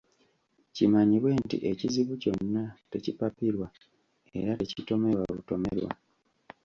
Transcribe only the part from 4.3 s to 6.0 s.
era tekitomerwa butomerwa.